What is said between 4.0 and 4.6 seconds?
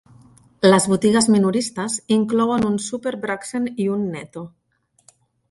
Netto.